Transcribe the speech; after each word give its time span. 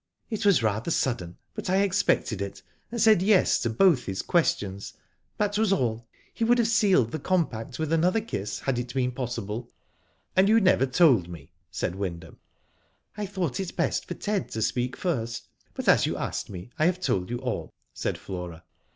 "It 0.31 0.47
was 0.47 0.63
rather 0.63 0.89
sudden, 0.89 1.37
but 1.53 1.69
I 1.69 1.83
expected 1.83 2.41
it, 2.41 2.63
and 2.91 2.99
said 2.99 3.21
yes 3.21 3.59
to 3.59 3.69
both 3.69 4.05
his 4.05 4.23
questions, 4.23 4.93
that 5.37 5.59
was 5.59 5.71
all. 5.71 6.07
He 6.33 6.43
would 6.43 6.57
have 6.57 6.67
sealed 6.69 7.11
the 7.11 7.19
compact 7.19 7.77
with 7.77 7.93
another 7.93 8.19
kiss 8.19 8.57
had 8.61 8.79
it 8.79 8.95
been 8.95 9.11
pos^ble." 9.11 9.67
'*And 10.35 10.49
you 10.49 10.59
never 10.59 10.87
told 10.87 11.29
me," 11.29 11.51
said 11.69 11.93
Wyndham. 11.93 12.37
'* 12.81 12.83
I 13.15 13.27
thought 13.27 13.59
it 13.59 13.75
best 13.75 14.07
for 14.07 14.15
Ted 14.15 14.49
to 14.53 14.63
speak 14.63 14.97
first, 14.97 15.47
but 15.75 15.87
as 15.87 16.07
you 16.07 16.17
asked 16.17 16.49
me, 16.49 16.71
I 16.79 16.87
have 16.87 16.99
told 16.99 17.29
you 17.29 17.37
all," 17.37 17.71
said 17.93 18.17
Flora. 18.17 18.63